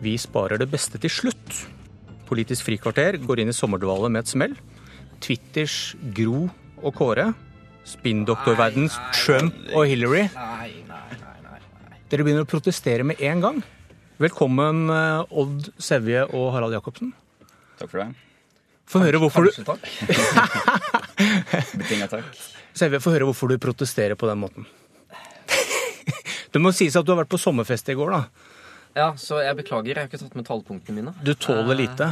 Vi 0.00 0.14
sparer 0.16 0.60
det 0.60 0.70
beste 0.72 0.98
til 1.00 1.12
slutt. 1.12 1.56
Politisk 2.28 2.64
frikvarter 2.68 3.18
går 3.20 3.42
inn 3.42 3.52
i 3.52 3.56
sommerdvale 3.56 4.08
med 4.08 4.24
et 4.24 4.32
smell. 4.32 4.54
Twitters 5.20 5.94
Gro 6.16 6.46
og 6.80 6.94
Kåre. 6.96 7.32
Spinndoktorverdens 7.84 8.96
Trump 9.16 9.56
og 9.74 9.84
Hillary. 9.90 10.28
Nei, 10.32 10.70
nei, 10.88 11.18
nei, 11.20 11.36
nei. 11.44 11.60
Dere 12.12 12.24
begynner 12.24 12.46
å 12.46 12.48
protestere 12.48 13.04
med 13.04 13.20
en 13.20 13.44
gang. 13.44 13.60
Velkommen, 14.20 14.88
eh, 14.92 15.36
Odd 15.42 15.70
Sevje 15.80 16.26
og 16.28 16.50
Harald 16.54 16.76
Jacobsen. 16.76 17.12
Takk 17.80 17.90
for 17.90 18.02
det. 18.02 18.08
Få 18.90 19.04
høre 19.04 19.20
hvorfor 19.22 19.46
du. 19.46 19.50
Betinga 21.80 22.08
takk. 22.10 22.24
Sevje, 22.76 23.00
få 23.00 23.12
høre 23.14 23.28
hvorfor 23.28 23.52
du 23.52 23.58
protesterer 23.60 24.16
på 24.16 24.28
den 24.30 24.40
måten. 24.40 24.66
Det 26.52 26.62
må 26.62 26.72
sies 26.74 26.96
at 26.96 27.06
du 27.06 27.12
har 27.12 27.22
vært 27.22 27.32
på 27.32 27.40
sommerfest 27.40 27.92
i 27.92 27.98
går, 27.98 28.16
da. 28.16 28.22
Ja, 28.96 29.12
så 29.16 29.38
jeg 29.44 29.56
beklager. 29.60 29.86
Jeg 29.94 29.96
har 29.96 30.08
ikke 30.10 30.18
tatt 30.22 30.34
med 30.38 30.46
tallpunktene 30.48 30.96
mine. 30.96 31.12
Du 31.24 31.32
tåler 31.34 31.78
lite. 31.78 32.10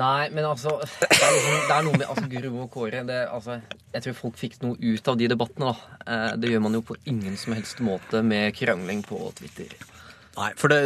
Nei, 0.00 0.28
men 0.30 0.44
altså 0.46 0.76
Det 0.80 1.18
er, 1.18 1.32
liksom, 1.34 1.56
det 1.66 1.74
er 1.76 1.82
noe 1.84 1.98
med 1.98 2.06
altså, 2.08 2.26
Guro 2.30 2.50
og 2.62 2.68
Kåre 2.72 3.00
det, 3.04 3.16
altså, 3.28 3.56
Jeg 3.92 4.04
tror 4.04 4.14
folk 4.20 4.36
fikk 4.38 4.54
noe 4.62 4.76
ut 4.78 5.08
av 5.10 5.16
de 5.18 5.26
debattene. 5.28 5.72
da. 5.72 5.96
Eh, 6.06 6.36
Det 6.40 6.50
gjør 6.52 6.62
man 6.62 6.76
jo 6.78 6.82
på 6.86 6.96
ingen 7.10 7.36
som 7.36 7.52
helst 7.58 7.82
måte 7.84 8.22
med 8.24 8.54
krangling 8.56 9.02
på 9.04 9.18
Twitter. 9.36 9.74
Nei, 10.38 10.52
for 10.56 10.68
det, 10.72 10.78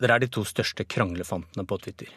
dere 0.00 0.16
er 0.16 0.24
de 0.24 0.30
to 0.32 0.42
største 0.48 0.86
kranglefantene 0.88 1.66
på 1.68 1.78
Twitter. 1.84 2.08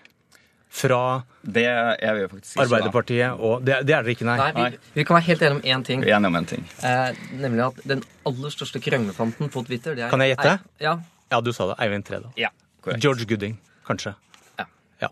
Fra 0.69 1.23
Det 1.43 1.65
er 1.67 2.15
vi 2.15 2.25
faktisk 2.31 2.55
ikke. 2.55 2.55
da. 2.55 2.65
Arbeiderpartiet 2.65 3.39
og 3.39 3.63
Det, 3.65 3.77
det 3.85 3.93
er 3.95 4.03
dere 4.03 4.15
ikke, 4.15 4.25
nei. 4.31 4.37
Nei, 4.39 4.69
vi, 4.71 4.77
vi 4.95 5.03
kan 5.09 5.17
være 5.19 5.27
helt 5.27 5.41
enige 5.41 5.55
om 5.59 5.61
én 5.81 5.85
ting. 5.85 6.01
Vi 6.05 6.11
er 6.11 6.17
enige 6.17 6.31
om 6.31 6.35
en 6.39 6.45
ting. 6.55 6.65
Eh, 6.83 7.21
nemlig 7.43 7.65
at 7.67 7.79
den 7.89 8.03
aller 8.25 8.49
største 8.55 8.79
kranglefanten 8.81 9.49
på 9.51 9.65
Twitter 9.67 9.95
det 9.97 10.07
er 10.07 10.09
Kan 10.13 10.21
jeg 10.23 10.35
gjette? 10.37 10.55
Er, 10.55 10.59
Ja. 10.79 10.97
Ja, 11.31 11.39
du 11.45 11.51
sa 11.53 11.67
det. 11.71 11.77
Eivind 11.83 12.05
Tredal. 12.07 12.31
ja. 12.37 12.49
Korrekt. 12.79 13.03
George 13.03 13.25
Gooding, 13.27 13.57
kanskje. 13.83 14.13
Ja. 14.57 14.65
Ja. 15.01 15.09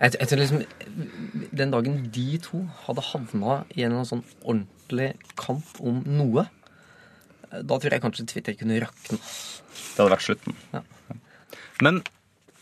Jeg, 0.00 0.14
jeg 0.20 0.28
tror 0.30 0.38
liksom 0.38 0.60
Den 1.58 1.72
dagen 1.74 1.96
de 2.14 2.38
to 2.38 2.60
hadde 2.86 3.02
havna 3.02 3.56
i 3.74 3.82
en 3.84 3.96
sånn 4.06 4.22
ordentlig 4.46 5.08
kamp 5.36 5.80
om 5.82 5.98
noe, 6.06 6.46
da 7.50 7.78
tror 7.82 7.90
jeg 7.96 8.02
kanskje 8.04 8.26
Twitter 8.30 8.54
kunne 8.58 8.78
rakne. 8.84 9.18
Det 9.18 9.98
hadde 9.98 10.12
vært 10.14 10.24
slutten. 10.28 10.56
Men 11.82 11.98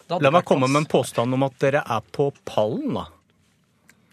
la 0.09 0.33
meg 0.33 0.49
komme 0.49 0.67
med 0.73 0.81
en 0.87 0.89
påstand 0.97 1.37
om 1.37 1.45
at 1.45 1.61
dere 1.61 1.85
er 1.85 2.09
på 2.17 2.31
pallen, 2.49 2.97
da. 2.97 3.05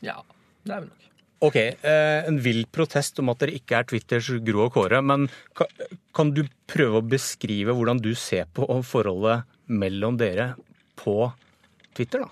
Ja, 0.04 0.20
det 0.68 0.76
er 0.76 0.84
vi 0.84 0.92
nok. 0.92 1.05
Ok, 1.44 1.56
eh, 1.56 2.28
en 2.28 2.38
vill 2.40 2.64
protest 2.72 3.20
om 3.20 3.30
at 3.34 3.42
dere 3.44 3.58
ikke 3.58 3.80
er 3.80 3.88
Twitters 3.90 4.30
Gro 4.46 4.66
og 4.70 4.76
Kåre, 4.78 5.02
men 5.04 5.28
kan, 6.16 6.32
du 6.32 6.46
prøve 6.70 7.02
å 7.02 7.06
beskrive 7.06 7.76
hvordan 7.76 8.00
du 8.00 8.14
ser 8.16 8.48
på 8.56 8.68
forholdet 8.88 9.44
mellom 9.68 10.16
dere 10.20 10.54
på 10.96 11.34
Twitter, 11.96 12.24
da? 12.24 12.30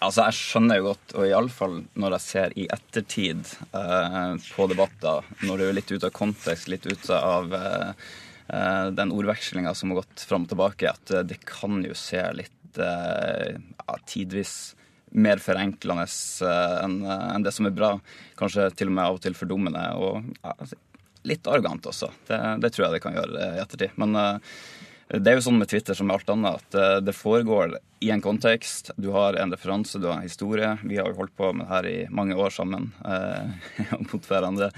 Altså, 0.00 0.26
Jeg 0.26 0.36
skjønner 0.36 0.80
jo 0.80 0.88
godt, 0.90 1.14
og 1.16 1.28
iallfall 1.28 1.76
når 1.96 2.16
jeg 2.16 2.24
ser 2.26 2.56
i 2.56 2.66
ettertid 2.72 3.52
eh, 3.76 4.32
på 4.52 4.68
debatter, 4.72 5.28
når 5.44 5.60
det 5.60 5.68
er 5.68 5.78
litt 5.78 5.92
ute 5.92 6.08
av 6.08 6.16
kontekst, 6.16 6.70
litt 6.72 6.88
ute 6.88 7.20
av 7.20 7.52
eh, 7.56 8.08
eh, 8.52 8.88
den 8.96 9.12
ordvekslinga 9.16 9.72
som 9.76 9.92
har 9.92 10.02
gått 10.02 10.26
fram 10.28 10.44
og 10.44 10.52
tilbake, 10.52 10.92
at 10.92 11.12
eh, 11.12 11.24
det 11.28 11.40
kan 11.48 11.80
jo 11.84 11.96
se 11.96 12.24
litt 12.36 12.80
eh, 12.80 13.56
ja, 13.56 13.98
tidvis 14.08 14.74
mer 15.14 15.40
forenklende 15.42 16.06
eh, 16.06 16.76
enn 16.84 16.98
enn 17.06 17.46
det 17.46 17.52
som 17.54 17.68
er 17.68 17.76
bra. 17.76 17.92
Kanskje 18.38 18.70
til 18.74 18.90
og 18.90 18.96
med 18.98 19.04
av 19.04 19.18
og 19.18 19.22
til 19.24 19.38
fordummende. 19.38 19.84
Og 20.00 20.26
ja, 20.42 20.56
altså, 20.56 20.80
litt 21.26 21.46
arrogant 21.50 21.86
også. 21.86 22.10
Det, 22.26 22.40
det 22.62 22.72
tror 22.74 22.86
jeg 22.86 22.96
det 22.96 23.04
kan 23.04 23.16
gjøre 23.16 23.38
eh, 23.42 23.56
i 23.58 23.62
ettertid. 23.62 23.96
Men 24.00 24.18
uh, 24.18 24.58
det 25.06 25.30
er 25.30 25.38
jo 25.38 25.44
sånn 25.46 25.60
med 25.60 25.70
Twitter 25.70 25.94
som 25.94 26.08
med 26.10 26.18
alt 26.18 26.30
annet, 26.32 26.62
at 26.62 26.76
eh, 26.76 26.96
det 27.06 27.14
foregår 27.14 27.76
i 28.02 28.08
en 28.10 28.22
kontekst. 28.22 28.90
Du 28.98 29.12
har 29.14 29.38
en 29.38 29.52
referanse, 29.54 30.00
du 30.02 30.08
har 30.08 30.18
en 30.18 30.26
historie. 30.26 30.72
Vi 30.82 30.98
har 30.98 31.12
jo 31.12 31.20
holdt 31.20 31.36
på 31.38 31.52
med 31.54 31.62
det 31.62 31.70
her 31.70 31.86
i 31.86 31.98
mange 32.10 32.34
år 32.34 32.50
sammen 32.50 32.88
eh, 33.06 33.68
mot 34.08 34.26
hverandre. 34.26 34.72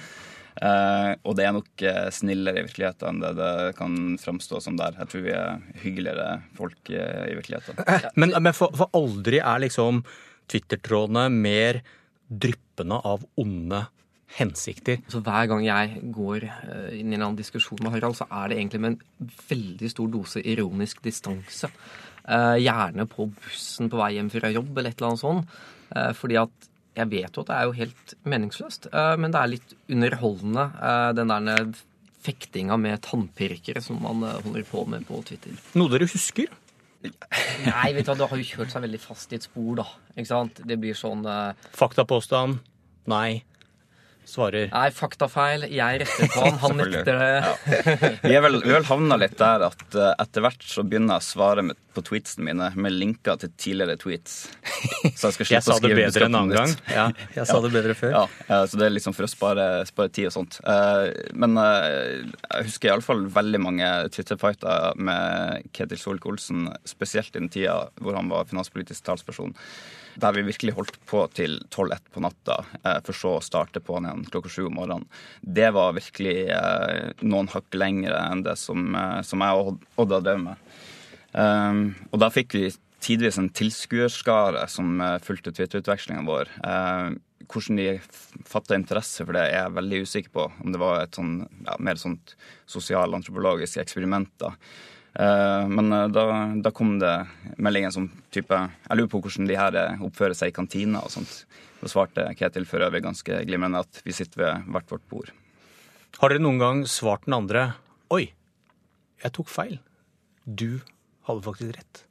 Eh, 0.59 1.13
og 1.23 1.37
det 1.39 1.45
er 1.47 1.55
nok 1.55 1.85
eh, 1.87 2.09
snillere 2.15 2.63
i 2.63 2.67
virkeligheten 2.67 3.13
enn 3.13 3.21
det 3.23 3.35
det 3.39 3.77
kan 3.79 4.17
framstå 4.19 4.63
som 4.65 4.79
der. 4.79 4.97
Jeg 4.99 5.13
tror 5.13 5.27
vi 5.27 5.37
er 5.37 5.61
hyggeligere 5.85 6.31
folk 6.59 6.91
eh, 6.91 7.29
i 7.31 7.37
virkeligheten. 7.39 7.79
Men, 8.19 8.35
men 8.43 8.57
for, 8.57 8.75
for 8.77 8.91
aldri 8.99 9.39
er 9.39 9.63
liksom 9.63 10.03
Twitter-trådene 10.51 11.29
mer 11.31 11.83
dryppende 12.29 12.99
av 13.07 13.23
onde 13.41 13.85
hensikter. 14.37 15.01
Så 15.09 15.23
hver 15.25 15.49
gang 15.51 15.65
jeg 15.65 16.03
går 16.15 16.45
eh, 16.49 16.99
inn 16.99 17.13
i 17.13 17.17
en 17.17 17.25
annen 17.25 17.39
diskusjon 17.39 17.81
med 17.85 17.95
Harald, 17.95 18.19
så 18.19 18.27
er 18.29 18.51
det 18.51 18.59
egentlig 18.59 18.83
med 18.85 18.97
en 18.97 19.33
veldig 19.49 19.93
stor 19.93 20.11
dose 20.13 20.43
ironisk 20.43 21.01
distanse. 21.05 21.71
Eh, 22.29 22.57
gjerne 22.61 23.09
på 23.09 23.31
bussen 23.33 23.89
på 23.89 24.01
vei 24.01 24.15
hjem 24.19 24.33
fra 24.33 24.53
jobb 24.53 24.75
eller 24.75 24.93
et 24.93 25.01
eller 25.01 25.13
annet 25.13 25.23
sånt. 25.23 25.61
Eh, 25.95 26.11
fordi 26.19 26.41
at 26.43 26.69
jeg 26.99 27.11
vet 27.13 27.37
jo 27.37 27.45
at 27.45 27.51
det 27.51 27.57
er 27.57 27.69
jo 27.69 27.77
helt 27.79 28.15
meningsløst, 28.29 28.89
eh, 28.93 29.15
men 29.21 29.35
det 29.35 29.41
er 29.41 29.53
litt 29.53 29.75
underholdende, 29.89 30.65
eh, 30.91 31.11
den 31.19 31.35
der 31.35 31.69
fektinga 32.25 32.79
med 32.81 33.03
tannpirkere 33.07 33.83
som 33.85 34.01
man 34.03 34.25
eh, 34.27 34.41
holder 34.45 34.67
på 34.69 34.85
med 34.91 35.07
på 35.09 35.21
Twitter. 35.29 35.55
Noe 35.79 35.93
dere 35.93 36.09
husker? 36.11 36.51
Nei, 36.99 37.93
vet 37.95 38.09
du 38.09 38.11
hva, 38.11 38.17
det 38.19 38.31
har 38.33 38.41
jo 38.41 38.49
kjørt 38.49 38.75
seg 38.75 38.83
veldig 38.89 39.01
fast 39.03 39.31
i 39.33 39.39
et 39.39 39.47
spor, 39.47 39.77
da. 39.79 39.87
Ikke 40.17 40.33
sant? 40.33 40.59
Det 40.67 40.79
blir 40.83 40.99
sånn 40.99 41.23
uh... 41.29 41.55
Faktapåstand? 41.79 42.59
Nei. 43.09 43.45
Svarer. 44.29 44.67
Nei, 44.75 44.89
faktafeil. 44.93 45.63
Jeg 45.73 46.03
retter 46.03 46.33
på 46.35 46.43
han. 46.43 46.59
Han 46.61 46.75
nekter 46.83 47.21
det. 47.23 48.11
Vi 48.27 48.35
er 48.35 48.43
vel, 48.45 48.59
vi 48.61 48.75
er 48.75 48.81
vel 48.81 48.89
havna 48.91 49.17
litt 49.23 49.39
der 49.41 49.65
at 49.71 49.95
etter 49.95 50.45
hvert 50.45 50.67
så 50.69 50.85
begynner 50.85 51.17
jeg 51.17 51.25
å 51.25 51.29
svare 51.31 51.65
med, 51.71 51.79
på 51.99 52.05
tweetsene 52.13 52.47
mine 52.47 52.71
med 52.79 52.95
linker 52.95 53.39
til 53.43 53.51
tidligere 53.59 53.99
tweets. 54.01 54.37
Så 55.19 55.29
jeg 55.29 55.35
skal 55.35 55.47
Jeg 55.59 55.65
slippe 55.67 55.67
sa 55.67 55.77
å 55.77 55.83
det 55.83 55.99
bedre 55.99 56.29
en 56.29 56.39
annen 56.39 56.55
gang. 56.55 56.75
Ja, 56.95 57.07
jeg 57.39 57.51
sa 57.51 57.59
det 57.65 57.73
bedre 57.75 57.97
før. 57.99 58.15
Ja, 58.15 58.63
så 58.71 58.79
det 58.81 58.87
er 58.89 58.95
liksom 58.95 59.17
for 59.19 59.27
å 59.27 59.31
spare, 59.33 59.67
spare 59.91 60.13
tid 60.15 60.31
og 60.31 60.37
sånt. 60.39 60.61
Eh, 60.63 61.11
Men 61.39 61.59
eh, 61.59 62.25
jeg 62.25 62.69
husker 62.71 62.93
iallfall 62.93 63.27
veldig 63.35 63.61
mange 63.67 63.93
Twitter-fighter 64.15 64.99
med 65.03 65.69
Ketil 65.77 66.01
Solvik-Olsen, 66.01 66.69
spesielt 66.89 67.35
i 67.35 67.41
den 67.43 67.51
tida 67.53 67.79
hvor 67.99 68.17
han 68.19 68.31
var 68.31 68.47
finanspolitisk 68.51 69.05
talsperson. 69.09 69.55
Der 70.19 70.35
vi 70.35 70.43
virkelig 70.49 70.75
holdt 70.75 70.97
på 71.07 71.21
til 71.37 71.59
12-1 71.71 72.09
på 72.15 72.23
natta, 72.25 72.61
eh, 72.83 72.99
for 73.07 73.15
så 73.15 73.37
å 73.39 73.45
starte 73.45 73.83
på'n 73.85 74.09
igjen 74.09 74.25
klokka 74.33 74.51
sju 74.51 74.65
om 74.67 74.79
morgenen. 74.81 75.07
Det 75.43 75.69
var 75.77 75.95
virkelig 75.99 76.37
noen 77.23 77.51
hakk 77.53 77.75
lengre 77.79 78.19
enn 78.33 78.43
det 78.47 78.57
som, 78.59 78.91
som 79.27 79.43
jeg 79.45 79.61
og 79.63 79.77
Odd 79.99 80.15
har 80.17 80.25
drevet 80.27 80.47
med. 80.49 80.65
Um, 81.33 81.95
og 82.13 82.23
da 82.23 82.31
fikk 82.33 82.57
vi 82.57 82.69
tidvis 83.05 83.39
en 83.39 83.51
tilskuerskare 83.55 84.65
som 84.71 85.01
eh, 85.01 85.19
fulgte 85.23 85.53
Twitter-utvekslinga 85.55 86.25
vår. 86.27 86.51
Eh, 86.67 87.17
hvordan 87.49 87.79
de 87.79 87.87
fatta 88.49 88.77
interesse 88.77 89.25
for 89.25 89.37
det, 89.37 89.47
er 89.47 89.63
jeg 89.63 89.77
veldig 89.79 90.01
usikker 90.05 90.35
på. 90.35 90.47
Om 90.65 90.75
det 90.75 90.81
var 90.83 91.03
et 91.05 91.19
sånn, 91.19 91.41
ja, 91.65 91.77
mer 91.79 92.01
sånt 92.01 92.35
sosialantropologisk 92.69 93.81
eksperiment. 93.83 94.33
da. 94.43 94.53
Eh, 95.15 95.65
men 95.71 95.93
eh, 95.95 96.09
da, 96.15 96.27
da 96.63 96.75
kom 96.75 96.99
det 97.01 97.15
meldinger 97.57 97.95
som 97.95 98.11
type 98.35 98.55
Jeg 98.55 98.99
lurer 98.99 99.11
på 99.11 99.23
hvordan 99.25 99.49
de 99.49 99.57
her 99.59 99.79
eh, 99.79 100.05
oppfører 100.05 100.37
seg 100.37 100.53
i 100.53 100.59
kantina 100.59 101.03
og 101.05 101.15
sånt. 101.15 101.43
Da 101.81 101.91
svarte 101.91 102.27
Ketil 102.39 102.67
for 102.69 102.83
øvrig 102.85 103.05
ganske 103.07 103.43
glimrende 103.47 103.85
at 103.87 104.03
vi 104.05 104.15
sitter 104.17 104.45
ved 104.45 104.69
hvert 104.75 104.91
vårt 104.91 105.09
bord. 105.11 105.33
Har 106.19 106.33
dere 106.33 106.43
noen 106.43 106.61
gang 106.61 106.87
svart 106.91 107.27
den 107.29 107.37
andre 107.39 107.71
Oi, 108.15 108.31
jeg 109.23 109.35
tok 109.37 109.51
feil. 109.53 109.77
Du 110.49 110.81
hadde 111.29 111.45
faktisk 111.47 111.75
rett. 111.77 112.05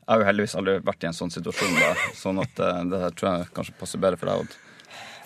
Jeg 0.00 0.10
har 0.16 0.22
jo 0.24 0.26
heldigvis 0.30 0.56
aldri 0.58 0.74
vært 0.88 1.04
i 1.04 1.08
en 1.10 1.16
sånn 1.16 1.30
situasjon, 1.30 1.76
da, 1.78 1.90
sånn 2.18 2.40
at 2.42 2.60
eh, 2.66 2.80
det 2.90 3.00
her 3.04 3.14
tror 3.14 3.28
jeg 3.30 3.50
kanskje 3.56 3.76
passer 3.78 4.02
bedre 4.02 4.18
for 4.20 4.30
deg, 4.30 4.44
Odd. 4.44 4.56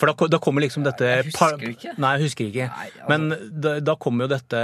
For 0.00 0.10
da, 0.10 0.26
da 0.34 0.40
kommer 0.42 0.64
liksom 0.64 0.84
dette 0.84 1.06
Jeg 1.06 1.28
husker 1.30 1.68
ikke. 1.70 1.92
Nei, 2.02 2.10
jeg 2.18 2.26
husker 2.26 2.48
ikke. 2.50 2.66
Nei, 2.68 2.88
altså- 2.90 3.08
Men 3.12 3.60
da, 3.64 3.76
da 3.80 3.94
kommer 3.96 4.26
jo 4.26 4.32
dette 4.34 4.62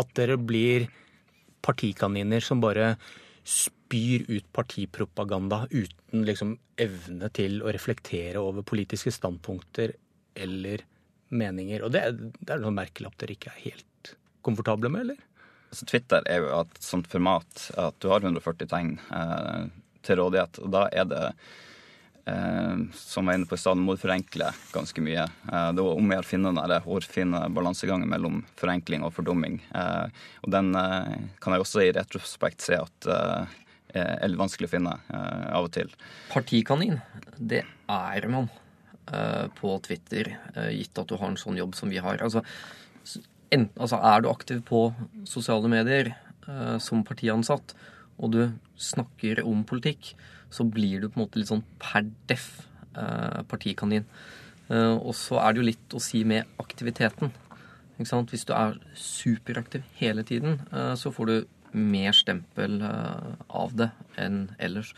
at 0.00 0.12
dere 0.14 0.36
blir 0.38 0.86
partikaniner 1.64 2.44
som 2.44 2.60
bare 2.62 2.92
spyr 3.44 4.26
ut 4.28 4.46
partipropaganda 4.54 5.64
uten 5.72 6.22
liksom 6.28 6.54
evne 6.80 7.30
til 7.34 7.58
å 7.64 7.72
reflektere 7.74 8.36
over 8.40 8.62
politiske 8.62 9.10
standpunkter 9.16 9.96
eller 10.36 10.84
meninger. 11.30 11.82
Og 11.82 11.92
det, 11.96 12.04
det 12.38 12.54
er 12.54 12.62
noe 12.62 12.74
merkelapp 12.76 13.16
dere 13.18 13.34
ikke 13.34 13.50
er 13.54 13.64
helt 13.64 14.14
komfortable 14.46 14.92
med, 14.92 15.08
eller? 15.08 15.18
Altså, 15.70 15.86
Twitter 15.86 16.26
er 16.26 16.42
jo 16.42 16.52
et 16.58 16.78
sånt 16.82 17.06
format 17.10 17.68
at 17.78 17.98
du 18.02 18.10
har 18.10 18.24
140 18.24 18.70
tegn 18.70 18.96
eh, 19.14 19.68
til 20.06 20.18
rådighet. 20.18 20.58
Og 20.64 20.72
da 20.74 20.86
er 20.90 21.06
det, 21.06 21.20
eh, 22.26 22.82
som 22.98 23.22
jeg 23.22 23.28
var 23.30 23.38
inne 23.38 23.50
på 23.50 23.58
i 23.58 23.62
stad, 23.62 23.78
må 23.78 23.94
du 23.94 24.02
forenkle 24.02 24.50
ganske 24.74 25.04
mye. 25.06 25.28
Eh, 25.28 25.68
det 25.76 25.84
er 25.84 25.92
om 25.92 26.10
å 26.10 26.16
gjøre 26.16 26.26
å 26.26 26.30
finne 26.32 26.54
den 26.58 26.86
hårfine 26.88 27.44
balansegangen 27.54 28.10
mellom 28.10 28.42
forenkling 28.58 29.06
og 29.06 29.14
fordumming. 29.14 29.60
Eh, 29.70 30.24
og 30.42 30.54
den 30.56 30.74
eh, 30.74 31.14
kan 31.38 31.54
jeg 31.54 31.66
også 31.66 31.86
i 31.86 31.92
retrospekt 31.94 32.66
se 32.66 32.80
at 32.80 33.10
eh, 33.14 33.58
er 33.94 34.38
vanskelig 34.38 34.68
å 34.68 34.74
finne 34.74 34.90
av 35.10 35.64
og 35.66 35.72
til. 35.74 35.88
Partikanin, 36.30 37.00
det 37.34 37.64
er 37.90 38.26
man 38.30 38.46
på 39.58 39.72
Twitter, 39.82 40.28
gitt 40.70 41.00
at 41.00 41.10
du 41.10 41.16
har 41.18 41.32
en 41.32 41.40
sånn 41.40 41.58
jobb 41.58 41.74
som 41.74 41.90
vi 41.90 41.98
har. 41.98 42.20
Altså, 42.22 42.44
enten, 43.50 43.70
altså 43.80 43.98
er 44.02 44.22
du 44.24 44.30
aktiv 44.30 44.62
på 44.68 44.82
sosiale 45.28 45.68
medier 45.72 46.12
eh, 46.48 46.76
som 46.82 47.04
partiansatt, 47.06 47.74
og 48.20 48.34
du 48.34 48.40
snakker 48.80 49.42
om 49.46 49.62
politikk, 49.68 50.14
så 50.50 50.66
blir 50.66 51.00
du 51.02 51.08
på 51.08 51.18
en 51.20 51.24
måte 51.24 51.38
litt 51.40 51.50
sånn 51.50 51.64
per 51.80 52.04
deff 52.30 52.48
eh, 52.96 53.40
partikanin. 53.50 54.04
Eh, 54.70 54.96
og 54.96 55.14
så 55.18 55.38
er 55.42 55.54
det 55.54 55.62
jo 55.62 55.68
litt 55.70 55.96
å 55.96 56.02
si 56.02 56.24
med 56.26 56.48
aktiviteten. 56.62 57.32
Ikke 57.98 58.08
sant? 58.10 58.30
Hvis 58.32 58.46
du 58.48 58.54
er 58.56 58.78
superaktiv 58.96 59.84
hele 60.00 60.24
tiden, 60.26 60.60
eh, 60.72 60.94
så 60.98 61.12
får 61.14 61.30
du 61.30 61.36
mer 61.76 62.16
stempel 62.16 62.80
eh, 62.82 63.34
av 63.54 63.74
det 63.78 63.90
enn 64.18 64.48
ellers. 64.58 64.90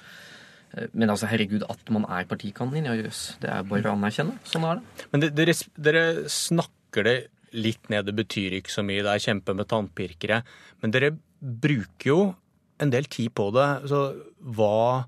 Eh, 0.72 0.86
Men 0.96 1.12
altså, 1.12 1.28
herregud, 1.28 1.66
at 1.68 1.90
man 1.92 2.06
er 2.08 2.24
partikanin, 2.30 2.86
ja 2.88 2.94
jøss. 2.96 3.36
Det 3.42 3.50
er 3.52 3.66
bare 3.68 3.90
å 3.92 3.96
anerkjenne. 3.98 4.38
Sånn 4.48 4.64
er 4.64 4.80
det. 4.80 5.06
Men 5.12 5.26
dere, 5.36 5.56
dere 5.76 6.04
snakker 6.32 7.04
det 7.08 7.16
litt 7.52 7.90
ned, 7.92 8.06
det 8.08 8.14
betyr 8.16 8.58
ikke 8.58 8.72
så 8.72 8.84
mye, 8.86 9.02
det 9.04 9.12
er 9.12 9.24
kjempe 9.26 9.54
med 9.56 9.68
tannpirkere. 9.70 10.42
Men 10.82 10.94
dere 10.94 11.12
bruker 11.40 12.08
jo 12.08 12.20
en 12.82 12.92
del 12.92 13.08
tid 13.10 13.32
på 13.36 13.50
det. 13.54 13.68
Så 13.90 14.04
hva, 14.56 15.04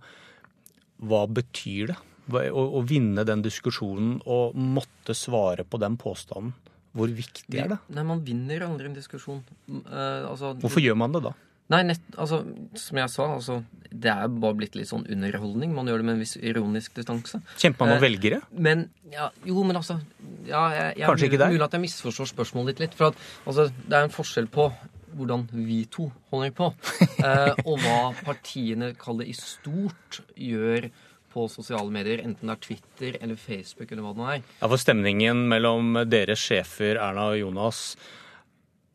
hva 1.04 1.22
betyr 1.30 1.94
det? 1.94 2.00
Å, 2.24 2.62
å 2.78 2.80
vinne 2.88 3.20
den 3.28 3.42
diskusjonen 3.44 4.16
og 4.24 4.54
måtte 4.56 5.12
svare 5.18 5.66
på 5.68 5.80
den 5.82 5.98
påstanden. 6.00 6.54
Hvor 6.94 7.10
viktig 7.10 7.58
er 7.58 7.72
det? 7.72 7.80
Nei, 7.92 8.04
man 8.06 8.22
vinner 8.24 8.62
aldri 8.68 8.86
en 8.86 8.94
diskusjon. 8.94 9.40
Eh, 9.66 10.22
altså, 10.28 10.52
Hvorfor 10.62 10.80
gjør 10.84 10.96
man 11.00 11.16
det 11.16 11.24
da? 11.26 11.32
Nei, 11.72 11.80
nett, 11.88 12.02
altså, 12.20 12.42
som 12.76 12.98
jeg 13.00 13.08
sa, 13.08 13.26
altså, 13.38 13.54
det 13.88 14.10
er 14.12 14.28
bare 14.28 14.56
blitt 14.58 14.74
litt 14.76 14.90
sånn 14.90 15.06
underholdning. 15.08 15.70
Man 15.72 15.88
gjør 15.88 16.02
det 16.02 16.06
med 16.08 16.16
en 16.18 16.24
viss 16.24 16.34
ironisk 16.36 16.98
distanse. 16.98 17.40
Kjemper 17.60 17.86
man 17.86 17.94
om 17.94 18.02
Eh, 18.02 18.04
velgere? 18.04 18.40
Men 18.52 18.88
ja, 19.12 19.30
jo, 19.48 19.62
men 19.64 19.78
altså 19.80 19.96
ja, 20.44 20.66
jeg, 20.74 20.98
jeg, 20.98 21.06
Kanskje 21.06 21.30
ikke? 21.30 21.48
Mulig 21.54 21.64
at 21.64 21.76
jeg 21.78 21.84
misforstår 21.86 22.28
spørsmålet 22.34 22.74
ditt 22.74 22.84
litt. 22.84 22.98
For 22.98 23.14
at, 23.14 23.24
altså, 23.46 23.70
det 23.86 23.96
er 23.96 24.08
en 24.08 24.12
forskjell 24.12 24.50
på 24.52 24.68
hvordan 25.14 25.46
vi 25.54 25.84
to 25.94 26.08
holder 26.32 26.52
på, 26.58 26.68
eh, 27.28 27.54
og 27.64 27.80
hva 27.80 27.98
partiene, 28.26 28.92
kaller 28.98 29.30
i 29.30 29.34
stort, 29.38 30.20
gjør 30.34 30.90
på 31.34 31.48
sosiale 31.50 31.90
medier. 31.94 32.20
Enten 32.26 32.50
det 32.50 32.58
er 32.58 32.62
Twitter 32.66 33.18
eller 33.22 33.38
Facebook 33.40 33.90
eller 33.90 34.04
hva 34.04 34.12
det 34.12 34.20
nå 34.20 34.30
er. 34.36 34.44
Ja, 34.60 34.68
for 34.68 34.82
stemningen 34.82 35.46
mellom 35.50 35.96
deres 36.10 36.42
sjefer 36.44 36.98
Erna 36.98 37.30
og 37.32 37.40
Jonas 37.40 37.86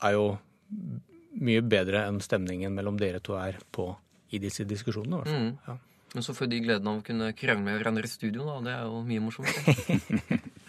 er 0.06 0.20
jo 0.20 0.26
mye 1.40 1.62
bedre 1.66 2.06
enn 2.08 2.20
stemningen 2.24 2.74
mellom 2.76 2.98
dere 3.00 3.22
to 3.24 3.38
er 3.40 3.60
på 3.76 3.92
i 4.36 4.42
disse 4.42 4.66
diskusjonene. 4.68 5.16
i 5.16 5.20
hvert 5.20 5.32
fall. 5.34 5.48
Mm. 5.48 5.56
Ja. 5.68 5.78
Men 6.14 6.26
så 6.26 6.34
får 6.34 6.50
de 6.50 6.60
gleden 6.66 6.88
av 6.90 7.00
å 7.00 7.06
kunne 7.06 7.34
krangle 7.38 7.66
med 7.68 7.78
hverandre 7.78 8.08
i 8.08 8.10
studio, 8.10 8.46
da. 8.48 8.56
Det 8.66 8.72
er 8.74 8.88
jo 8.90 9.02
mye 9.06 9.26
morsomt. 9.28 10.48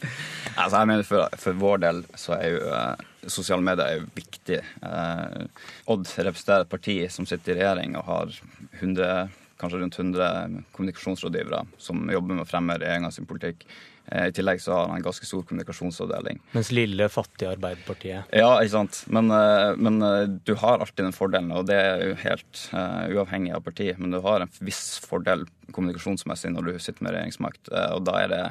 Altså, 0.61 0.81
jeg 0.81 0.88
mener 0.90 1.06
for, 1.06 1.37
for 1.40 1.56
vår 1.61 1.81
del 1.84 2.00
så 2.19 2.34
er 2.37 2.55
jo 2.55 2.61
eh, 2.75 3.05
sosiale 3.32 3.64
medier 3.64 3.87
er 3.87 4.00
jo 4.00 4.08
viktig. 4.17 4.58
Eh, 4.84 5.69
Odd 5.93 6.08
representerer 6.11 6.67
et 6.67 6.72
parti 6.72 6.96
som 7.12 7.28
sitter 7.28 7.55
i 7.55 7.61
regjering 7.61 7.96
og 8.00 8.08
har 8.08 8.34
100, 8.81 9.31
kanskje 9.61 9.81
rundt 9.81 9.99
100 10.00 10.58
kommunikasjonsrådgivere 10.76 11.62
som 11.81 12.02
jobber 12.12 12.37
med 12.37 12.44
å 12.44 12.50
fremme 12.50 12.76
regjeringas 12.81 13.20
sin 13.20 13.28
politikk. 13.31 13.64
Eh, 14.11 14.26
I 14.26 14.32
tillegg 14.32 14.61
så 14.62 14.73
har 14.73 14.88
han 14.88 14.97
en 14.97 15.02
ganske 15.02 15.26
stor 15.26 15.43
kommunikasjonsavdeling. 15.47 16.41
Mens 16.52 16.70
lille, 16.75 17.08
fattige 17.12 17.52
Arbeiderpartiet 17.55 18.32
Ja, 18.35 18.50
ikke 18.58 18.75
sant. 18.75 19.02
Men, 19.06 19.31
eh, 19.35 19.75
men 19.76 20.02
eh, 20.02 20.25
du 20.47 20.55
har 20.58 20.81
alltid 20.81 21.05
den 21.06 21.17
fordelen, 21.17 21.52
og 21.55 21.69
det 21.70 21.79
er 21.79 22.02
jo 22.08 22.17
helt 22.25 22.64
uh, 22.75 23.06
uavhengig 23.14 23.55
av 23.55 23.62
parti. 23.67 23.93
Men 23.99 24.17
du 24.17 24.20
har 24.25 24.43
en 24.43 24.56
viss 24.64 24.99
fordel 25.05 25.47
kommunikasjonsmessig 25.70 26.50
når 26.55 26.67
du 26.67 26.82
sitter 26.82 27.06
med 27.06 27.14
regjeringsmakt, 27.14 27.70
og 27.70 28.02
da 28.08 28.17
er 28.25 28.32
det 28.32 28.43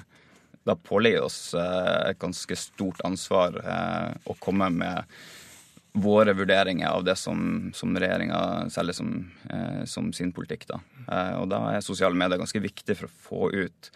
da 0.68 0.76
påligger 0.76 1.24
oss 1.26 1.56
et 1.58 2.20
ganske 2.20 2.56
stort 2.60 3.00
ansvar 3.08 3.56
å 4.30 4.36
komme 4.44 4.68
med 4.76 5.16
våre 6.00 6.36
vurderinger 6.38 6.88
av 6.92 7.04
det 7.08 7.16
som, 7.18 7.72
som 7.76 7.96
regjeringa 7.98 8.70
selger 8.72 9.00
som, 9.00 9.10
som 9.90 10.12
sin 10.14 10.32
politikk. 10.36 10.68
Da. 10.70 10.80
Og 11.40 11.48
da 11.52 11.64
er 11.74 11.84
sosiale 11.84 12.16
medier 12.16 12.40
ganske 12.40 12.62
viktig 12.64 13.00
for 13.00 13.10
å 13.10 13.16
få 13.26 13.50
ut 13.66 13.92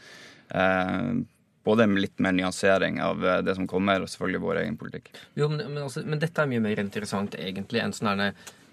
både 1.64 1.88
litt 1.96 2.20
mer 2.24 2.36
nyansering 2.36 3.00
av 3.04 3.24
eh, 3.26 3.42
det 3.46 3.56
som 3.60 3.70
kommer, 3.70 4.04
og 4.04 4.12
selvfølgelig 4.12 4.44
vår 4.44 4.62
egen 4.64 4.80
politikk. 4.80 5.14
Jo, 5.40 5.50
men, 5.52 5.64
men, 5.70 5.84
altså, 5.86 6.04
men 6.08 6.22
dette 6.22 6.44
er 6.44 6.52
mye 6.52 6.64
mer 6.64 6.84
interessant 6.84 7.38
egentlig 7.40 7.84
enn 7.84 7.96
sånn 7.96 8.28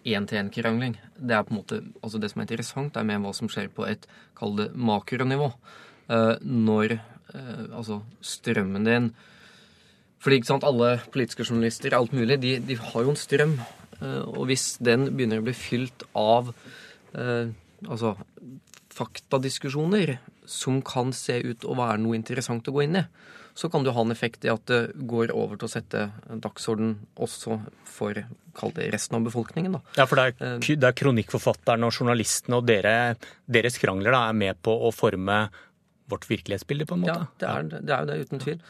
én-til-én-krangling. 0.05 0.97
Det 1.17 1.37
er 1.37 1.45
på 1.45 1.55
en 1.55 1.61
måte, 1.61 1.81
altså 2.01 2.21
det 2.21 2.31
som 2.33 2.41
er 2.41 2.49
interessant, 2.49 2.97
er 2.97 3.07
mer 3.07 3.21
hva 3.23 3.33
som 3.37 3.51
skjer 3.53 3.69
på 3.75 3.87
et, 3.89 4.07
kall 4.39 4.57
det, 4.59 4.71
makronivå. 4.75 5.51
Eh, 6.11 6.37
når 6.43 6.97
eh, 6.97 7.67
altså 7.69 8.01
strømmen 8.25 8.89
din 8.89 9.13
Fordi 10.21 10.37
ikke 10.37 10.51
sant, 10.51 10.65
alle 10.69 10.99
politiske 11.13 11.47
journalister, 11.47 11.95
alt 11.97 12.13
mulig, 12.13 12.37
de, 12.43 12.59
de 12.61 12.77
har 12.77 13.05
jo 13.07 13.13
en 13.13 13.17
strøm. 13.17 13.55
Eh, 14.01 14.25
og 14.27 14.51
hvis 14.51 14.75
den 14.83 15.07
begynner 15.15 15.41
å 15.41 15.47
bli 15.47 15.55
fylt 15.57 16.05
av 16.19 16.51
eh, 17.17 17.53
altså 17.87 18.17
faktadiskusjoner 18.93 20.19
som 20.49 20.81
kan 20.83 21.13
se 21.17 21.39
ut 21.45 21.65
å 21.65 21.77
være 21.79 22.01
noe 22.03 22.17
interessant 22.19 22.69
å 22.69 22.75
gå 22.75 22.85
inn 22.87 23.01
i, 23.01 23.05
så 23.55 23.69
kan 23.69 23.83
det 23.85 23.93
ha 23.93 24.05
en 24.07 24.15
effekt 24.15 24.45
i 24.47 24.51
at 24.53 24.63
det 24.71 24.79
går 25.11 25.33
over 25.37 25.59
til 25.59 25.67
å 25.67 25.73
sette 25.73 26.05
dagsorden 26.41 26.95
også 27.21 27.59
for 27.85 28.21
kall 28.57 28.73
det 28.77 28.87
resten 28.95 29.19
av 29.19 29.27
befolkningen. 29.27 29.75
da. 29.77 29.81
Ja, 29.99 30.07
for 30.09 30.17
det 30.21 30.39
er, 30.41 30.63
det 30.63 30.87
er 30.89 30.97
kronikkforfatterne 30.97 31.89
og 31.91 31.93
journalistene 31.99 32.61
og 32.61 32.69
dere, 32.71 33.17
deres 33.51 33.77
krangler 33.83 34.15
da, 34.17 34.23
er 34.31 34.39
med 34.39 34.63
på 34.65 34.73
å 34.73 34.93
forme 34.95 35.43
vårt 36.11 36.25
virkelighetsbilde, 36.31 36.87
på 36.91 36.97
en 36.97 37.05
måte. 37.05 37.27
Ja, 37.43 37.43
det 37.43 37.51
er 37.51 37.69
det, 37.75 37.93
er 37.95 38.01
jo 38.01 38.09
det 38.09 38.31
uten 38.31 38.41
tvil. 38.43 38.63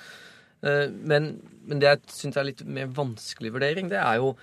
Eh, 0.60 0.88
Men, 1.12 1.30
men 1.68 1.80
det 1.80 1.92
jeg 1.92 2.16
syns 2.16 2.36
er 2.40 2.50
litt 2.50 2.64
mer 2.66 2.90
vanskelig 2.96 3.54
vurdering, 3.54 3.88
det 3.92 4.00
er 4.00 4.18
jo 4.20 4.34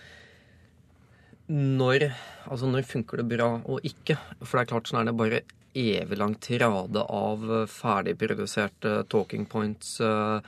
når 1.47 2.11
Altså, 2.47 2.67
når 2.71 2.85
funker 2.87 3.19
det 3.19 3.27
bra 3.27 3.47
og 3.67 3.83
ikke? 3.83 4.15
For 4.39 4.55
det 4.55 4.61
er 4.61 4.69
klart, 4.69 4.87
sånn 4.87 5.01
er 5.01 5.09
det 5.09 5.17
bare 5.19 5.41
evig 5.77 6.17
lang 6.17 6.35
tirade 6.39 7.01
av 7.03 7.43
eh, 7.43 7.65
ferdigproduserte 7.67 9.01
talking 9.11 9.45
points 9.49 9.97
eh, 9.99 10.39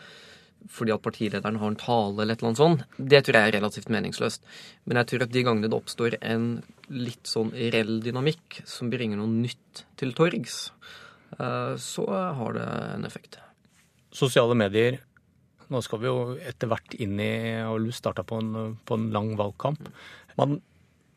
fordi 0.69 0.91
at 0.91 1.03
partilederen 1.03 1.59
har 1.59 1.71
en 1.71 1.79
tale 1.79 2.23
eller 2.23 2.35
et 2.35 2.41
eller 2.41 2.49
annet 2.49 2.61
sånt. 2.61 2.85
Det 2.97 3.21
tror 3.23 3.37
jeg 3.37 3.49
er 3.49 3.55
relativt 3.55 3.91
meningsløst. 3.93 4.47
Men 4.87 4.99
jeg 4.99 5.09
tror 5.11 5.25
at 5.25 5.33
de 5.35 5.43
gangene 5.47 5.69
det 5.71 5.77
oppstår 5.77 6.17
en 6.19 6.47
litt 6.91 7.29
sånn 7.29 7.53
reell 7.55 7.99
dynamikk 8.03 8.61
som 8.67 8.91
bringer 8.91 9.21
noe 9.21 9.31
nytt 9.31 9.85
til 9.99 10.11
torgs, 10.17 10.57
eh, 11.37 11.75
så 11.79 12.07
har 12.39 12.57
det 12.57 12.65
en 12.95 13.07
effekt. 13.07 13.39
Sosiale 14.15 14.57
medier 14.57 15.03
Nå 15.69 15.83
skal 15.85 15.99
vi 16.01 16.07
jo 16.07 16.21
etter 16.49 16.65
hvert 16.65 16.95
inn 16.97 17.19
i 17.21 17.61
og 17.61 17.91
starta 17.93 18.23
på, 18.25 18.39
på 18.89 18.95
en 18.97 19.03
lang 19.13 19.35
valgkamp. 19.37 19.91
Man 20.39 20.55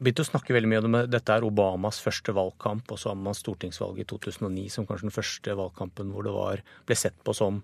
begynte 0.02 0.24
å 0.24 0.28
snakke 0.28 0.54
veldig 0.56 0.70
mye 0.70 0.82
om 0.82 0.96
det. 0.98 1.02
Dette 1.14 1.34
er 1.34 1.46
Obamas 1.46 2.00
første 2.02 2.34
valgkamp, 2.36 2.90
og 2.92 3.00
så 3.00 3.12
har 3.12 3.18
man 3.18 3.36
stortingsvalget 3.38 4.04
i 4.04 4.10
2009 4.12 4.68
som 4.74 4.86
kanskje 4.88 5.08
den 5.08 5.14
første 5.14 5.58
valgkampen 5.58 6.12
hvor 6.14 6.26
det 6.26 6.34
var, 6.36 6.62
ble 6.88 6.98
sett 6.98 7.18
på 7.24 7.34
som 7.36 7.62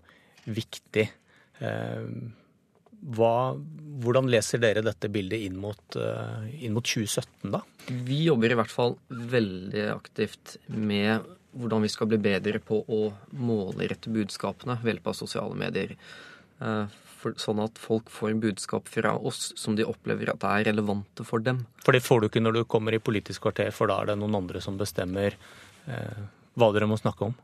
viktig. 0.49 1.09
Eh, 1.64 2.12
Hva, 3.14 3.54
hvordan 4.02 4.26
leser 4.26 4.59
dere 4.59 4.83
dette 4.83 5.07
bildet 5.14 5.45
inn 5.47 5.59
mot, 5.62 5.83
eh, 5.95 6.49
inn 6.66 6.75
mot 6.75 6.83
2017, 6.83 7.52
da? 7.52 7.61
Vi 7.87 8.25
jobber 8.25 8.50
i 8.50 8.57
hvert 8.59 8.75
fall 8.75 8.97
veldig 9.09 9.85
aktivt 9.92 10.57
med 10.66 11.23
hvordan 11.59 11.85
vi 11.87 11.90
skal 11.92 12.11
bli 12.11 12.18
bedre 12.18 12.59
på 12.59 12.80
å 12.83 13.12
målrette 13.38 14.11
budskapene 14.12 14.80
ved 14.83 14.97
hjelp 14.97 15.07
av 15.12 15.16
sosiale 15.16 15.54
medier. 15.59 15.95
Eh, 16.61 16.87
For, 17.19 17.35
sånn 17.35 17.59
at 17.65 17.75
folk 17.83 18.11
får 18.15 18.37
budskap 18.38 18.87
fra 18.87 19.17
oss 19.19 19.49
som 19.59 19.75
de 19.75 19.83
opplever 19.83 20.31
at 20.31 20.45
er 20.47 20.69
relevante 20.69 21.25
for 21.27 21.43
dem. 21.43 21.65
For 21.83 21.91
det 21.97 22.05
får 22.07 22.21
du 22.21 22.27
ikke 22.29 22.43
når 22.45 22.61
du 22.61 22.65
kommer 22.71 22.95
i 22.95 23.00
Politisk 23.03 23.43
kvarter, 23.43 23.73
for 23.75 23.91
da 23.91 23.97
er 24.05 24.12
det 24.12 24.19
noen 24.21 24.37
andre 24.38 24.61
som 24.62 24.77
bestemmer 24.79 25.35
eh, 25.91 26.21
hva 26.55 26.69
dere 26.77 26.87
må 26.87 26.95
snakke 27.00 27.27
om. 27.27 27.35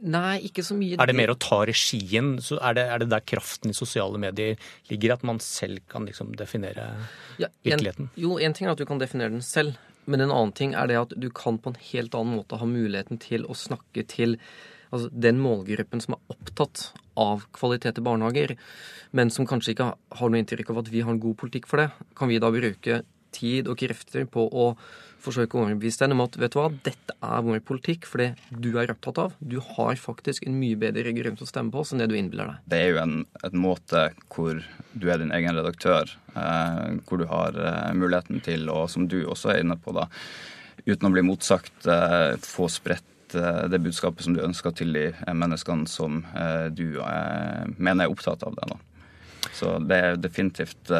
Nei, 0.00 0.38
ikke 0.48 0.60
så 0.64 0.76
mye 0.76 0.96
Er 1.00 1.08
det 1.08 1.16
mer 1.16 1.32
å 1.32 1.36
ta 1.40 1.62
regien? 1.68 2.34
Så 2.44 2.58
er, 2.60 2.74
det, 2.76 2.84
er 2.92 3.00
det 3.02 3.08
der 3.12 3.24
kraften 3.24 3.72
i 3.72 3.76
sosiale 3.76 4.20
medier 4.20 4.56
ligger, 4.88 5.14
at 5.16 5.24
man 5.28 5.40
selv 5.44 5.80
kan 5.88 6.04
liksom 6.08 6.34
definere 6.36 6.90
Ja, 7.40 7.48
en, 7.48 7.56
virkeligheten? 7.70 8.10
jo, 8.20 8.36
en 8.40 8.52
ting 8.56 8.68
er 8.68 8.72
at 8.74 8.80
du 8.80 8.86
kan 8.88 9.00
definere 9.00 9.32
den 9.32 9.44
selv, 9.44 9.76
men 10.04 10.20
en 10.24 10.32
annen 10.32 10.52
ting 10.56 10.72
er 10.76 10.88
det 10.92 10.96
at 11.00 11.16
du 11.16 11.28
kan 11.32 11.56
på 11.60 11.72
en 11.72 11.80
helt 11.92 12.16
annen 12.16 12.36
måte 12.36 12.60
ha 12.60 12.68
muligheten 12.68 13.20
til 13.20 13.44
å 13.48 13.56
snakke 13.56 14.04
til 14.12 14.36
altså, 14.90 15.10
den 15.12 15.40
målgruppen 15.42 16.02
som 16.04 16.16
er 16.16 16.34
opptatt 16.36 16.90
av 17.20 17.46
kvalitet 17.56 18.00
i 18.00 18.04
barnehager, 18.04 18.56
men 19.16 19.32
som 19.34 19.48
kanskje 19.48 19.74
ikke 19.74 19.92
har 20.20 20.30
noe 20.30 20.42
inntrykk 20.42 20.72
av 20.72 20.84
at 20.84 20.92
vi 20.92 21.02
har 21.04 21.14
en 21.14 21.22
god 21.22 21.38
politikk 21.40 21.68
for 21.70 21.82
det. 21.82 21.90
Kan 22.18 22.30
vi 22.30 22.40
da 22.42 22.52
bruke 22.54 23.02
tid 23.34 23.68
og 23.70 23.78
krefter 23.78 24.26
på 24.30 24.46
å 24.46 24.72
forsøke 25.20 25.56
å 25.56 25.64
overbevise 25.64 26.00
den 26.02 26.14
om 26.14 26.22
at 26.24 26.36
vet 26.40 26.54
du 26.54 26.58
hva, 26.60 26.68
dette 26.86 27.14
er 27.20 27.42
vår 27.44 27.60
politikk 27.66 28.06
for 28.08 28.22
det 28.22 28.30
du 28.50 28.70
er 28.80 28.92
opptatt 28.92 29.20
av. 29.20 29.34
Du 29.38 29.58
har 29.62 30.00
faktisk 30.00 30.46
en 30.48 30.56
mye 30.60 30.78
bedre 30.80 31.12
grunn 31.16 31.36
til 31.38 31.46
å 31.46 31.50
stemme 31.50 31.74
på 31.74 31.82
oss 31.82 31.92
enn 31.92 32.02
det 32.02 32.08
du 32.10 32.16
innbiller 32.18 32.52
deg. 32.52 32.62
Det 32.72 32.80
er 32.80 32.94
jo 32.94 33.02
en, 33.02 33.16
et 33.44 33.56
måte 33.56 34.06
hvor 34.32 34.62
du 34.92 35.06
er 35.12 35.20
din 35.20 35.34
egen 35.36 35.60
redaktør, 35.60 36.14
eh, 36.32 36.96
hvor 37.06 37.20
du 37.20 37.28
har 37.30 37.58
eh, 37.60 37.92
muligheten 37.96 38.40
til, 38.46 38.66
og 38.72 38.88
som 38.92 39.06
du 39.10 39.20
også 39.26 39.54
er 39.54 39.62
inne 39.64 39.76
på, 39.80 39.94
da, 39.96 40.08
uten 40.86 41.10
å 41.10 41.14
bli 41.14 41.26
motsagt, 41.26 41.76
eh, 41.84 42.40
få 42.40 42.70
spredt 42.72 43.06
eh, 43.38 43.64
det 43.70 43.82
budskapet 43.84 44.26
som 44.26 44.36
du 44.36 44.42
ønsker 44.44 44.74
til 44.76 44.94
de 44.96 45.06
eh, 45.12 45.34
menneskene 45.36 45.88
som 45.90 46.22
eh, 46.34 46.68
du 46.72 47.00
mener 47.76 48.06
er 48.06 48.12
opptatt 48.12 48.44
av 48.46 48.56
det. 48.58 48.70
Da. 48.72 48.80
Så 49.56 49.78
det 49.84 49.98
er 49.98 50.20
definitivt 50.20 50.92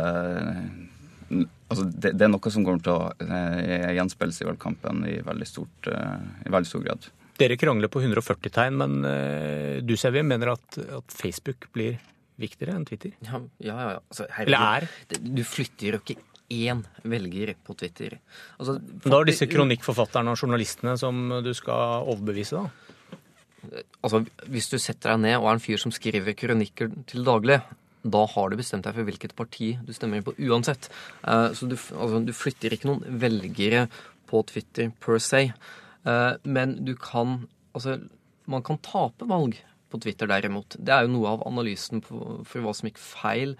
Altså, 1.70 1.84
det, 1.87 2.16
det, 2.18 2.26
er 2.26 2.30
noe 2.32 2.50
som 2.50 2.64
kommer 2.66 2.82
til 2.82 2.96
å 2.96 3.10
eh, 3.22 3.92
gjenspeiles 3.94 4.40
i 4.42 4.46
valgkampen 4.49 5.04
i 5.06 5.20
veldig, 5.22 5.46
stort, 5.46 5.87
eh, 5.87 6.16
i 6.49 6.50
veldig 6.50 6.66
stor 6.66 6.82
grad. 6.82 7.06
Dere 7.38 7.56
krangler 7.60 7.90
på 7.92 8.02
140 8.02 8.52
tegn, 8.56 8.80
men 8.80 8.96
eh, 9.06 9.76
du 9.87 9.94
Sevje, 9.94 10.25
mener 10.26 10.50
at, 10.56 10.80
at, 10.82 11.14
Facebook 11.14 11.68
blir 11.76 12.00
viktigere 12.42 12.75
enn 12.75 12.88
Twitter? 12.88 13.14
Ja, 13.22 13.38
ja. 13.62 13.76
ja. 13.76 14.00
Altså, 14.02 14.26
Eller 14.42 14.66
er? 14.80 14.88
Du 15.22 15.44
flytter 15.46 15.94
jo 15.94 16.02
ikke 16.02 16.18
én 16.50 16.83
velger 17.07 17.54
på 17.64 17.75
Twitter. 17.78 18.19
Altså, 18.59 18.76
da 18.80 19.21
er 19.21 19.28
disse 19.30 19.49
kronikkforfatterne 19.50 20.35
og 20.35 20.40
journalistene 20.40 20.97
som 21.00 21.21
du 21.45 21.52
skal 21.57 22.07
overbevise, 22.11 22.61
da? 22.61 22.90
Altså, 24.00 24.25
Hvis 24.49 24.71
du 24.73 24.78
setter 24.80 25.14
deg 25.14 25.23
ned 25.26 25.37
og 25.38 25.50
er 25.50 25.59
en 25.59 25.62
fyr 25.62 25.80
som 25.80 25.92
skriver 25.95 26.37
kronikker 26.38 26.90
til 27.11 27.25
daglig, 27.26 27.61
da 28.00 28.23
har 28.33 28.49
du 28.49 28.57
bestemt 28.57 28.87
deg 28.87 28.97
for 28.97 29.07
hvilket 29.07 29.37
parti 29.37 29.75
du 29.85 29.92
stemmer 29.92 30.25
på 30.25 30.35
uansett. 30.49 30.88
Uh, 31.21 31.52
så 31.52 31.69
du, 31.69 31.76
altså, 31.76 32.23
du, 32.25 32.33
flytter 32.33 32.73
ikke 32.73 32.88
noen 32.88 33.21
velgere 33.21 33.87
på 34.30 34.40
Twitter 34.49 34.88
per 35.02 35.21
se. 35.23 35.50
Uh, 36.07 36.37
men 36.45 36.78
du 36.85 36.97
kan 36.97 37.47
Altså, 37.71 38.00
man 38.50 38.64
kan 38.66 38.80
tape 38.83 39.28
valg 39.30 39.54
på 39.92 39.99
Twitter 40.02 40.26
derimot. 40.26 40.75
Det 40.75 40.90
er 40.90 41.04
jo 41.04 41.12
noe 41.12 41.37
av 41.37 41.45
analysen 41.47 42.00
for 42.02 42.59
hva 42.64 42.73
som 42.75 42.88
gikk 42.88 42.99
feil 42.99 43.52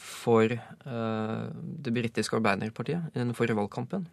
for 0.00 0.56
uh, 0.56 1.50
det 1.52 1.92
britiske 1.94 2.38
Arbeiderpartiet 2.38 3.12
i 3.12 3.20
den 3.20 3.34
forrige 3.36 3.58
valgkampen. 3.58 4.06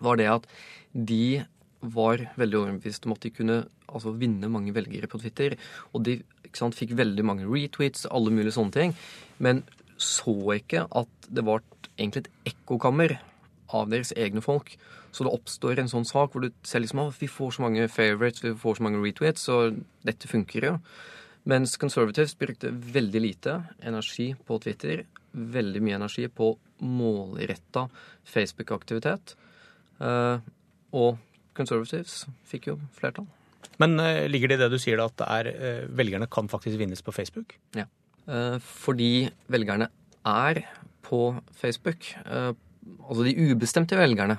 Var 0.00 0.20
det 0.20 0.28
at 0.32 0.46
de 0.92 1.42
var 1.80 2.20
veldig 2.36 2.58
overbevist 2.58 3.06
om 3.08 3.14
at 3.14 3.24
de 3.24 3.32
kunne 3.32 3.58
altså, 3.88 4.12
vinne 4.12 4.50
mange 4.52 4.74
velgere 4.76 5.08
på 5.08 5.20
Twitter. 5.22 5.56
Og 5.94 6.04
de 6.04 6.20
sant, 6.56 6.76
fikk 6.76 6.96
veldig 6.98 7.24
mange 7.24 7.48
retweets, 7.48 8.06
alle 8.10 8.32
mulige 8.34 8.56
sånne 8.56 8.74
ting. 8.76 8.96
Men 9.38 9.64
så 10.00 10.34
ikke 10.56 10.86
at 10.96 11.28
det 11.28 11.44
var 11.46 11.64
egentlig 11.96 12.26
et 12.26 12.52
ekkokammer 12.52 13.16
av 13.76 13.90
deres 13.92 14.12
egne 14.16 14.42
folk. 14.44 14.74
Så 15.10 15.26
det 15.26 15.32
oppstår 15.34 15.80
en 15.80 15.90
sånn 15.90 16.06
sak 16.08 16.32
hvor 16.32 16.44
du 16.44 16.50
ser 16.66 16.82
liksom 16.82 17.02
at 17.06 17.18
vi 17.20 17.30
får 17.30 17.56
så 17.56 17.64
mange 17.64 17.88
favorites, 17.90 18.44
vi 18.44 18.54
får 18.58 18.78
så 18.78 18.86
mange 18.86 19.00
retweets, 19.02 19.46
så 19.48 19.70
dette 20.06 20.30
funker 20.30 20.68
jo. 20.68 20.74
Mens 21.48 21.76
Conservatives 21.80 22.34
brukte 22.38 22.70
veldig 22.70 23.20
lite 23.22 23.56
energi 23.80 24.34
på 24.46 24.58
Twitter. 24.60 25.04
Veldig 25.32 25.80
mye 25.84 25.96
energi 25.96 26.26
på 26.28 26.52
målretta 26.84 27.86
Facebook-aktivitet. 28.28 29.34
Uh, 30.00 30.40
og 30.96 31.20
Conservatives 31.56 32.24
fikk 32.48 32.70
jo 32.70 32.76
flertall. 32.96 33.28
Men 33.80 33.96
uh, 34.00 34.26
ligger 34.28 34.52
det 34.52 34.58
i 34.58 34.62
det 34.64 34.70
du 34.74 34.78
sier, 34.80 35.00
da, 35.00 35.08
at 35.08 35.24
er, 35.28 35.50
uh, 35.54 35.88
velgerne 35.96 36.28
kan 36.30 36.50
faktisk 36.52 36.80
vinnes 36.80 37.04
på 37.04 37.14
Facebook? 37.14 37.56
Ja. 37.76 37.88
fordi 38.60 39.30
velgerne 39.50 39.88
er 40.28 40.60
på 41.02 41.40
Facebook. 41.56 42.04
altså 42.28 43.24
de 43.24 43.32
ubestemte 43.34 43.96
velgerne 43.98 44.36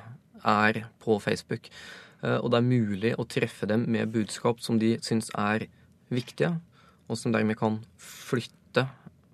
er 0.47 0.85
på 1.01 1.19
Facebook. 1.19 1.67
og 2.21 2.51
det 2.51 2.57
er 2.57 2.61
mulig 2.61 3.11
å 3.17 3.25
treffe 3.25 3.65
dem 3.67 3.83
med 3.89 4.13
budskap 4.13 4.61
som 4.61 4.79
de 4.79 4.93
syns 5.01 5.31
er 5.35 5.65
viktige, 6.09 6.53
og 7.11 7.19
som 7.19 7.33
dermed 7.35 7.59
kan 7.59 7.79
flytte 7.99 8.87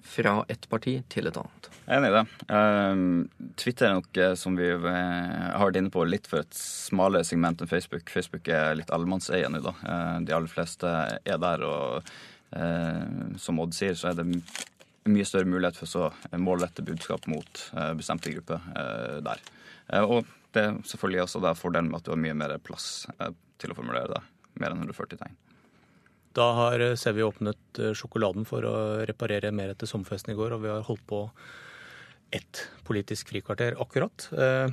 fra 0.07 0.45
ett 0.49 0.65
parti 0.69 0.95
til 1.11 1.27
et 1.29 1.37
annet. 1.37 1.67
Jeg 1.87 1.93
er 1.93 1.99
enig 1.99 2.09
i 2.09 2.15
det. 2.15 2.23
Uh, 2.49 3.49
Twitter 3.59 3.89
er 3.89 3.97
nok, 3.99 4.19
som 4.39 4.55
vi 4.57 4.69
eh, 4.71 4.79
har 4.81 5.67
vært 5.67 5.77
inne 5.79 5.91
på 5.93 6.05
litt 6.07 6.27
for 6.27 6.41
et 6.41 6.57
smalere 6.57 7.27
segment 7.27 7.61
enn 7.61 7.69
Facebook. 7.69 8.09
Facebook 8.11 8.47
er 8.51 8.75
litt 8.79 8.91
allemannseie 8.95 9.49
nå, 9.51 9.61
da. 9.63 9.75
Uh, 9.83 10.17
de 10.25 10.35
aller 10.35 10.51
fleste 10.51 10.87
er 10.87 11.43
der, 11.43 11.67
og 11.67 12.17
som 13.43 13.57
Odd 13.59 13.73
sier, 13.75 13.91
så 13.99 14.13
er 14.13 14.21
det 14.21 14.23
mye 15.11 15.25
større 15.27 15.49
mulighet 15.51 15.75
for 15.75 15.91
så 15.91 16.05
målrette 16.39 16.85
budskap 16.87 17.25
mot 17.27 17.59
bestemte 17.99 18.31
grupper 18.31 18.63
der. 19.25 19.41
og 19.99 20.29
det 20.55 20.63
er 20.63 20.77
selvfølgelig 20.87 21.25
også 21.25 21.53
fordelen 21.59 21.91
med 21.91 21.99
at 21.99 22.07
du 22.07 22.13
har 22.13 22.21
mye 22.23 22.37
mer 22.39 22.55
plass 22.63 23.03
til 23.59 23.75
å 23.75 23.75
formulere 23.75 24.13
det. 24.15 24.23
Mer 24.63 24.71
enn 24.71 24.87
140 24.87 25.19
tegn. 25.19 25.35
Da 26.35 26.49
har 26.57 26.83
Sevi 26.99 27.23
åpnet 27.25 27.79
sjokoladen 27.97 28.45
for 28.45 28.65
å 28.67 28.75
reparere 29.07 29.53
mer 29.55 29.71
etter 29.73 29.89
sommerfesten 29.89 30.33
i 30.33 30.37
går, 30.37 30.57
og 30.57 30.65
vi 30.65 30.73
har 30.73 30.85
holdt 30.85 31.05
på 31.09 31.21
ett 32.35 32.67
politisk 32.83 33.31
frikvarter 33.31 33.77
akkurat. 33.81 34.27
Eh, 34.33 34.69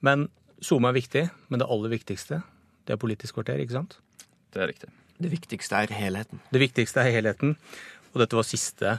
men 0.00 0.28
SoMe 0.60 0.90
er 0.90 0.98
viktig, 0.98 1.24
men 1.48 1.62
det 1.62 1.68
aller 1.70 1.92
viktigste 1.92 2.42
det 2.86 2.94
er 2.94 3.02
Politisk 3.02 3.34
kvarter, 3.34 3.58
ikke 3.58 3.74
sant? 3.74 3.96
Det 4.54 4.62
er 4.62 4.70
riktig. 4.70 4.90
Det 5.18 5.30
viktigste 5.32 5.80
er 5.82 5.90
helheten. 5.96 6.40
Det 6.52 6.60
viktigste 6.62 7.02
er 7.02 7.10
helheten. 7.16 7.56
Og 8.12 8.20
dette 8.22 8.38
var 8.38 8.46
siste 8.46 8.92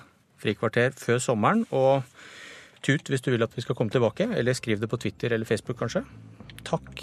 frikvarter 0.43 0.91
før 0.97 1.21
sommeren. 1.23 1.63
Og 1.71 2.03
tut 2.83 3.07
hvis 3.07 3.23
du 3.23 3.31
vil 3.31 3.45
at 3.47 3.55
vi 3.55 3.63
skal 3.63 3.77
komme 3.79 3.93
tilbake, 3.93 4.27
eller 4.27 4.57
skriv 4.57 4.81
det 4.83 4.91
på 4.91 4.99
Twitter 4.99 5.31
eller 5.31 5.47
Facebook 5.47 5.79
kanskje. 5.79 6.03
Takk, 6.67 6.99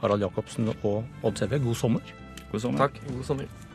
Harald 0.00 0.24
Jacobsen 0.24 0.72
og 0.72 1.04
Odd 1.22 1.42
Sevje. 1.42 1.60
God 1.60 1.76
sommer. 1.76 2.16
God 2.48 2.64
sommer. 2.64 2.86
Takk. 2.86 3.04
God 3.10 3.28
sommer. 3.28 3.71